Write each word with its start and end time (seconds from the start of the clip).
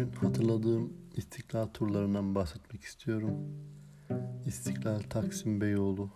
Bugün 0.00 0.12
hatırladığım 0.12 0.92
İstiklal 1.16 1.66
turlarından 1.66 2.34
bahsetmek 2.34 2.82
istiyorum. 2.82 3.34
İstiklal, 4.46 5.00
Taksim, 5.00 5.60
Beyoğlu, 5.60 6.10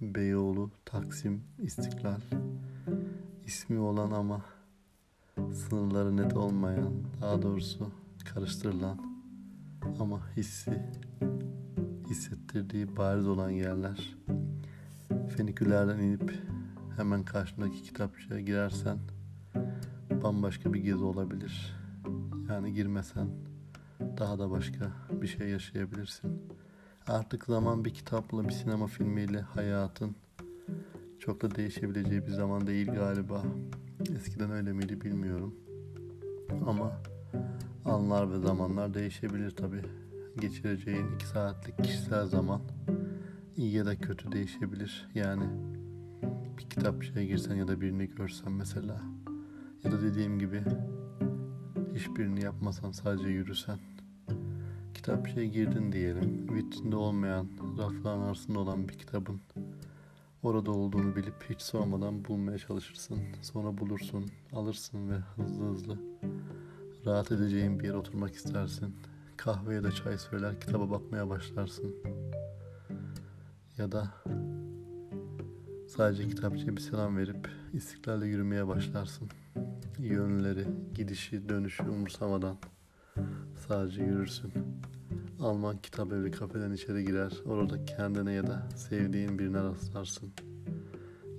Beyoğlu, 0.00 0.70
Taksim, 0.84 1.42
İstiklal. 1.58 2.20
İsmi 3.46 3.78
olan 3.78 4.10
ama 4.10 4.44
sınırları 5.52 6.16
net 6.16 6.36
olmayan, 6.36 6.92
daha 7.20 7.42
doğrusu 7.42 7.90
karıştırılan 8.24 8.98
ama 9.98 10.20
hissi 10.36 10.82
hissettirdiği 12.10 12.96
bariz 12.96 13.26
olan 13.26 13.50
yerler. 13.50 14.16
Fenikülerden 15.36 15.98
inip 15.98 16.42
hemen 16.96 17.24
karşındaki 17.24 17.82
kitapçıya 17.82 18.40
girersen 18.40 18.98
bambaşka 20.22 20.74
bir 20.74 20.80
gezi 20.80 21.04
olabilir. 21.04 21.81
Yani 22.52 22.72
girmesen 22.74 23.28
daha 24.18 24.38
da 24.38 24.50
başka 24.50 24.92
bir 25.22 25.26
şey 25.26 25.48
yaşayabilirsin. 25.48 26.42
Artık 27.06 27.44
zaman 27.44 27.84
bir 27.84 27.94
kitapla 27.94 28.44
bir 28.44 28.52
sinema 28.52 28.86
filmiyle 28.86 29.40
hayatın 29.40 30.16
çok 31.18 31.42
da 31.42 31.54
değişebileceği 31.54 32.26
bir 32.26 32.30
zaman 32.30 32.66
değil 32.66 32.92
galiba. 32.92 33.42
Eskiden 34.16 34.50
öyle 34.50 34.72
miydi 34.72 35.00
bilmiyorum. 35.00 35.54
Ama 36.66 36.92
anlar 37.84 38.32
ve 38.32 38.38
zamanlar 38.38 38.94
değişebilir 38.94 39.50
tabi. 39.50 39.82
Geçireceğin 40.40 41.14
iki 41.14 41.26
saatlik 41.26 41.84
kişisel 41.84 42.26
zaman 42.26 42.60
iyi 43.56 43.72
ya 43.72 43.86
da 43.86 43.96
kötü 43.96 44.32
değişebilir. 44.32 45.08
Yani 45.14 45.44
bir 46.58 46.62
kitapçıya 46.62 47.24
girsen 47.24 47.54
ya 47.54 47.68
da 47.68 47.80
birini 47.80 48.06
görsen 48.06 48.52
mesela 48.52 49.02
ya 49.84 49.92
da 49.92 50.02
dediğim 50.02 50.38
gibi 50.38 50.64
hiçbirini 51.94 52.44
yapmasan 52.44 52.90
sadece 52.90 53.28
yürüsen. 53.28 53.78
Kitapçıya 54.94 55.44
girdin 55.44 55.92
diyelim 55.92 56.54
vitrinde 56.54 56.96
olmayan 56.96 57.48
rafların 57.78 58.20
arasında 58.20 58.58
olan 58.58 58.88
bir 58.88 58.94
kitabın. 58.94 59.40
Orada 60.42 60.70
olduğunu 60.70 61.16
bilip 61.16 61.50
hiç 61.50 61.60
sormadan 61.60 62.24
bulmaya 62.24 62.58
çalışırsın. 62.58 63.18
Sonra 63.42 63.78
bulursun 63.78 64.30
alırsın 64.52 65.10
ve 65.10 65.14
hızlı 65.14 65.64
hızlı 65.64 65.98
rahat 67.06 67.32
edeceğin 67.32 67.80
bir 67.80 67.84
yere 67.84 67.96
oturmak 67.96 68.34
istersin. 68.34 68.96
Kahve 69.36 69.74
ya 69.74 69.84
da 69.84 69.92
çay 69.92 70.18
söyler 70.18 70.60
kitaba 70.60 70.90
bakmaya 70.90 71.28
başlarsın. 71.28 71.96
Ya 73.78 73.92
da 73.92 74.08
sadece 75.88 76.28
kitapçıya 76.28 76.76
bir 76.76 76.80
selam 76.80 77.16
verip 77.16 77.48
istiklalle 77.72 78.26
yürümeye 78.26 78.68
başlarsın 78.68 79.28
yönleri, 80.06 80.64
gidişi, 80.94 81.48
dönüşü 81.48 81.82
umursamadan 81.82 82.56
sadece 83.68 84.02
yürürsün. 84.02 84.52
Alman 85.40 85.76
kitap 85.78 86.12
evi 86.12 86.30
kafeden 86.30 86.72
içeri 86.72 87.04
girer. 87.04 87.32
Orada 87.46 87.84
kendine 87.84 88.32
ya 88.32 88.46
da 88.46 88.68
sevdiğin 88.76 89.38
birine 89.38 89.62
rastlarsın. 89.62 90.32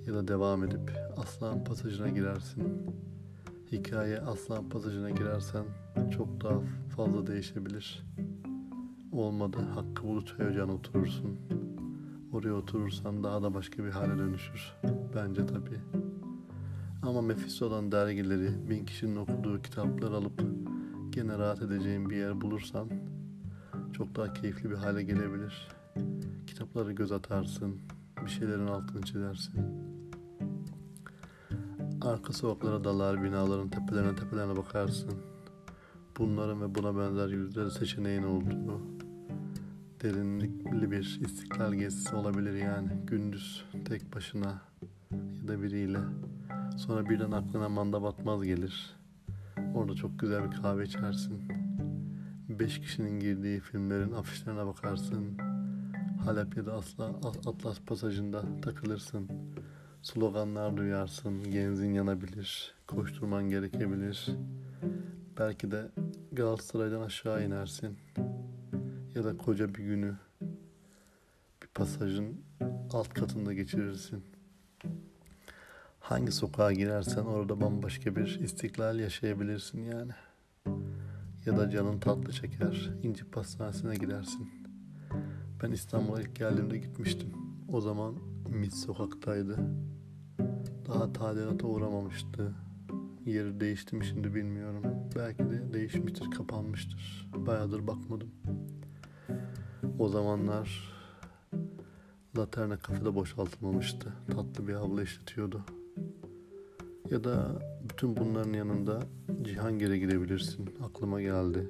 Ya 0.06 0.14
da 0.14 0.28
devam 0.28 0.64
edip 0.64 0.92
Aslan 1.16 1.64
pasajına 1.64 2.08
girersin. 2.08 2.86
Hikaye 3.72 4.20
Aslan 4.20 4.68
pasajına 4.68 5.10
girersen 5.10 5.64
çok 6.16 6.40
daha 6.40 6.60
fazla 6.96 7.26
değişebilir. 7.26 8.06
Olmadı 9.12 9.58
Hakkı 9.74 10.02
Bulut 10.02 10.38
Hocan 10.38 10.68
oturursun. 10.68 11.38
Oraya 12.32 12.54
oturursan 12.54 13.24
daha 13.24 13.42
da 13.42 13.54
başka 13.54 13.84
bir 13.84 13.90
hale 13.90 14.18
dönüşür. 14.18 14.74
Bence 15.14 15.46
tabii. 15.46 16.03
Ama 17.06 17.22
Mephisto'dan 17.22 17.92
dergileri, 17.92 18.70
bin 18.70 18.84
kişinin 18.84 19.16
okuduğu 19.16 19.62
kitaplar 19.62 20.12
alıp 20.12 20.42
gene 21.10 21.38
rahat 21.38 21.62
edeceğin 21.62 22.10
bir 22.10 22.16
yer 22.16 22.40
bulursan 22.40 22.88
çok 23.92 24.16
daha 24.16 24.32
keyifli 24.32 24.70
bir 24.70 24.74
hale 24.74 25.02
gelebilir. 25.02 25.68
Kitapları 26.46 26.92
göz 26.92 27.12
atarsın, 27.12 27.80
bir 28.24 28.30
şeylerin 28.30 28.66
altını 28.66 29.02
çizersin. 29.02 29.52
Arka 32.00 32.32
sokaklara 32.32 32.84
dalar, 32.84 33.22
binaların 33.24 33.68
tepelerine 33.68 34.16
tepelerine 34.16 34.56
bakarsın. 34.56 35.12
Bunların 36.18 36.60
ve 36.60 36.74
buna 36.74 36.98
benzer 36.98 37.28
yüzlerce 37.28 37.70
seçeneğin 37.70 38.22
olduğunu, 38.22 38.80
derinlikli 40.02 40.90
bir 40.90 41.20
istiklal 41.24 41.74
gezisi 41.74 42.16
olabilir 42.16 42.54
yani. 42.54 42.88
Gündüz 43.06 43.64
tek 43.84 44.14
başına 44.14 44.62
ya 45.12 45.48
da 45.48 45.62
biriyle. 45.62 45.98
Sonra 46.76 47.08
birden 47.08 47.30
aklına 47.30 47.68
manda 47.68 48.02
batmaz 48.02 48.44
gelir. 48.44 48.96
Orada 49.74 49.94
çok 49.94 50.18
güzel 50.18 50.50
bir 50.50 50.56
kahve 50.56 50.84
içersin. 50.84 51.42
Beş 52.48 52.80
kişinin 52.80 53.20
girdiği 53.20 53.60
filmlerin 53.60 54.12
afişlerine 54.12 54.66
bakarsın. 54.66 55.38
Halep 56.24 56.56
ya 56.56 56.66
da 56.66 56.72
Asla, 56.72 57.06
Atlas 57.46 57.80
pasajında 57.80 58.60
takılırsın. 58.62 59.28
Sloganlar 60.02 60.76
duyarsın. 60.76 61.44
Genzin 61.50 61.92
yanabilir. 61.92 62.74
Koşturman 62.86 63.48
gerekebilir. 63.48 64.28
Belki 65.38 65.70
de 65.70 65.90
Galatasaray'dan 66.32 67.00
aşağı 67.00 67.46
inersin. 67.46 67.98
Ya 69.14 69.24
da 69.24 69.36
koca 69.36 69.68
bir 69.68 69.84
günü 69.84 70.14
bir 71.62 71.68
pasajın 71.74 72.40
alt 72.92 73.14
katında 73.14 73.52
geçirirsin. 73.52 74.33
Hangi 76.04 76.32
sokağa 76.32 76.72
girersen 76.72 77.24
orada 77.24 77.60
bambaşka 77.60 78.16
bir 78.16 78.40
istiklal 78.40 78.98
yaşayabilirsin 78.98 79.82
yani. 79.82 80.12
Ya 81.46 81.56
da 81.56 81.70
canın 81.70 82.00
tatlı 82.00 82.32
çeker, 82.32 82.90
inci 83.02 83.24
pastanesine 83.24 83.94
gidersin. 83.94 84.48
Ben 85.62 85.72
İstanbul'a 85.72 86.20
ilk 86.20 86.36
geldiğimde 86.36 86.78
gitmiştim. 86.78 87.32
O 87.72 87.80
zaman 87.80 88.14
Mit 88.48 88.74
sokaktaydı. 88.74 89.58
Daha 90.88 91.12
tadilata 91.12 91.66
uğramamıştı. 91.66 92.54
Yeri 93.26 93.60
değişti 93.60 93.96
mi 93.96 94.04
şimdi 94.04 94.34
bilmiyorum. 94.34 94.82
Belki 95.16 95.38
de 95.38 95.72
değişmiştir, 95.72 96.30
kapanmıştır. 96.30 97.30
Bayağıdır 97.36 97.86
bakmadım. 97.86 98.30
O 99.98 100.08
zamanlar 100.08 100.94
Laterna 102.38 102.76
kafede 102.78 103.14
boşaltılmamıştı. 103.14 104.12
Tatlı 104.26 104.68
bir 104.68 104.74
abla 104.74 105.02
işletiyordu. 105.02 105.64
Ya 107.10 107.24
da 107.24 107.62
bütün 107.90 108.16
bunların 108.16 108.52
yanında 108.52 109.02
Cihangir'e 109.42 109.98
gidebilirsin. 109.98 110.70
Aklıma 110.84 111.20
geldi. 111.20 111.68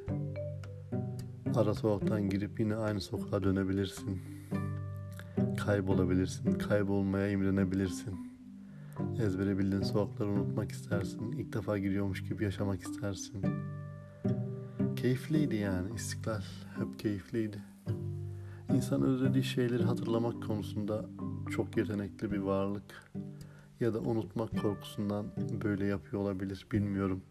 Ara 1.54 1.74
sokaktan 1.74 2.30
girip 2.30 2.60
yine 2.60 2.76
aynı 2.76 3.00
sokağa 3.00 3.42
dönebilirsin. 3.42 4.20
Kaybolabilirsin. 5.56 6.52
Kaybolmaya 6.52 7.30
imrenebilirsin. 7.30 8.14
Ezbere 9.22 9.58
bildiğin 9.58 9.82
sokakları 9.82 10.28
unutmak 10.28 10.70
istersin. 10.70 11.32
İlk 11.32 11.52
defa 11.52 11.78
gidiyormuş 11.78 12.24
gibi 12.24 12.44
yaşamak 12.44 12.82
istersin. 12.82 13.42
Keyifliydi 14.96 15.56
yani 15.56 15.94
istiklal. 15.94 16.42
Hep 16.78 16.98
keyifliydi. 16.98 17.58
İnsan 18.74 19.02
özlediği 19.02 19.44
şeyleri 19.44 19.82
hatırlamak 19.82 20.42
konusunda 20.42 21.04
çok 21.50 21.76
yetenekli 21.76 22.32
bir 22.32 22.38
varlık 22.38 23.12
ya 23.80 23.94
da 23.94 24.00
unutmak 24.00 24.62
korkusundan 24.62 25.26
böyle 25.64 25.86
yapıyor 25.86 26.22
olabilir 26.22 26.66
bilmiyorum. 26.72 27.22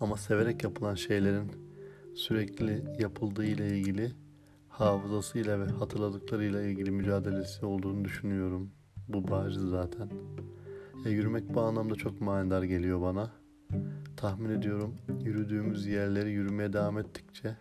Ama 0.00 0.16
severek 0.16 0.64
yapılan 0.64 0.94
şeylerin 0.94 1.52
sürekli 2.14 2.84
yapıldığı 2.98 3.44
ile 3.44 3.78
ilgili 3.78 4.12
hafızasıyla 4.68 5.60
ve 5.60 5.66
hatırladıklarıyla 5.66 6.62
ilgili 6.62 6.90
mücadelesi 6.90 7.66
olduğunu 7.66 8.04
düşünüyorum. 8.04 8.70
Bu 9.08 9.28
bariz 9.28 9.56
zaten. 9.70 10.10
Ya 11.04 11.10
yürümek 11.10 11.54
bu 11.54 11.60
anlamda 11.60 11.94
çok 11.94 12.20
manidar 12.20 12.62
geliyor 12.62 13.02
bana. 13.02 13.30
Tahmin 14.16 14.50
ediyorum 14.50 14.94
yürüdüğümüz 15.24 15.86
yerleri 15.86 16.30
yürümeye 16.30 16.72
devam 16.72 16.98
ettikçe 16.98 17.56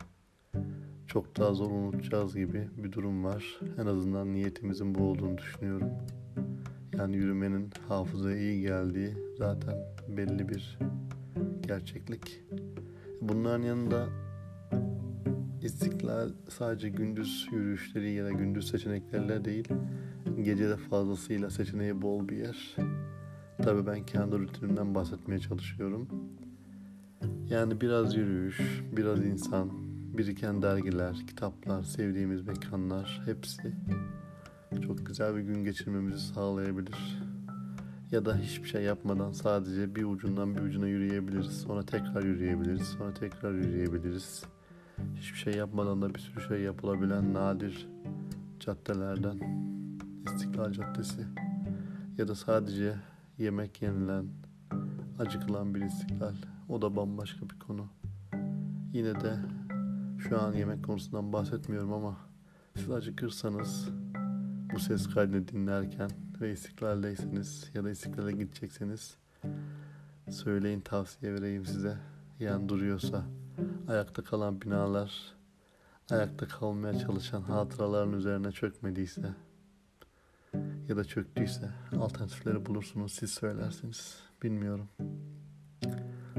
çok 1.08 1.38
daha 1.38 1.54
zor 1.54 1.72
unutacağız 1.72 2.36
gibi 2.36 2.70
bir 2.78 2.92
durum 2.92 3.24
var. 3.24 3.60
En 3.82 3.86
azından 3.86 4.34
niyetimizin 4.34 4.96
bu 4.96 5.04
olduğunu 5.04 5.38
düşünüyorum. 5.38 5.90
Yani 6.98 7.16
yürümenin 7.16 7.70
hafızaya 7.88 8.38
iyi 8.38 8.62
geldiği 8.62 9.14
zaten 9.38 9.76
belli 10.08 10.50
bir 10.50 10.80
gerçeklik. 11.68 12.42
Bunların 13.22 13.64
yanında 13.64 14.08
istiklal 15.62 16.30
sadece 16.50 16.90
gündüz 16.90 17.48
yürüyüşleri 17.52 18.12
ya 18.12 18.26
da 18.26 18.32
gündüz 18.32 18.68
seçeneklerle 18.68 19.46
değil, 19.46 19.68
gecede 20.44 20.78
fazlasıyla 20.78 21.50
seçeneği 21.50 22.02
bol 22.02 22.30
bir 22.30 22.38
yer. 22.38 22.76
Tabii 23.64 23.88
ben 23.88 24.06
kendi 24.06 24.40
rutinimden 24.40 24.96
bahsetmeye 24.96 25.40
çalışıyorum. 25.40 26.08
Yani 27.50 27.82
biraz 27.82 28.16
yürüyüş, 28.16 28.84
biraz 28.98 29.26
insan, 29.26 29.70
biriken 30.18 30.62
dergiler, 30.62 31.16
kitaplar, 31.28 31.84
sevdiğimiz 31.84 32.42
mekanlar 32.42 33.22
hepsi 33.26 33.74
çok 34.82 35.06
güzel 35.06 35.36
bir 35.36 35.42
gün 35.42 35.64
geçirmemizi 35.64 36.28
sağlayabilir. 36.34 37.20
Ya 38.12 38.26
da 38.26 38.38
hiçbir 38.38 38.70
şey 38.70 38.84
yapmadan 38.84 39.32
sadece 39.32 39.96
bir 39.96 40.04
ucundan 40.04 40.56
bir 40.56 40.62
ucuna 40.62 40.88
yürüyebiliriz. 40.88 41.62
Sonra 41.62 41.86
tekrar 41.86 42.24
yürüyebiliriz. 42.24 42.88
Sonra 42.88 43.14
tekrar 43.14 43.52
yürüyebiliriz. 43.52 44.44
Hiçbir 45.16 45.38
şey 45.38 45.54
yapmadan 45.54 46.02
da 46.02 46.16
bir 46.16 46.20
sürü 46.20 46.48
şey 46.48 46.62
yapılabilen 46.62 47.34
nadir 47.34 47.88
caddelerden 48.60 49.40
İstiklal 50.26 50.72
Caddesi 50.72 51.26
ya 52.18 52.28
da 52.28 52.36
sadece 52.36 52.96
yemek 53.38 53.82
yenilen, 53.82 54.26
acıkılan 55.20 55.76
bir 55.76 55.82
istiklal. 55.82 56.36
O 56.70 56.82
da 56.82 56.96
bambaşka 56.96 57.50
bir 57.50 57.60
konu. 57.60 57.88
Yine 58.94 59.16
de 59.22 59.36
şu 60.30 60.42
an 60.42 60.54
yemek 60.54 60.86
konusundan 60.86 61.34
bahsetmiyorum 61.34 61.94
ama 61.94 62.18
siz 62.76 62.92
acıkırsanız 62.92 63.90
bu 64.74 64.80
ses 64.80 65.08
kaydını 65.10 65.48
dinlerken 65.48 66.12
ve 66.42 66.52
istiklaldeyseniz 66.52 67.72
ya 67.74 67.84
da 67.84 67.90
istiklale 67.92 68.32
gidecekseniz 68.32 69.18
söyleyin 70.30 70.82
tavsiye 70.82 71.34
vereyim 71.34 71.66
size. 71.66 71.98
Yani 72.40 72.70
duruyorsa 72.70 73.26
ayakta 73.88 74.24
kalan 74.24 74.62
binalar 74.62 75.34
ayakta 76.10 76.48
kalmaya 76.48 77.00
çalışan 77.00 77.42
hatıraların 77.42 78.14
üzerine 78.14 78.52
çökmediyse 78.52 79.34
ya 80.90 80.98
da 80.98 81.04
çöktüyse 81.04 81.70
alternatifleri 82.00 82.66
bulursunuz 82.66 83.12
siz 83.12 83.32
söylersiniz. 83.32 84.18
Bilmiyorum. 84.44 84.90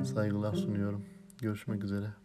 Saygılar 0.05 0.55
sunuyorum. 0.55 1.05
Görüşmek 1.39 1.85
üzere. 1.85 2.24